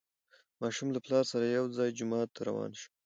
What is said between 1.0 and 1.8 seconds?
پلار سره یو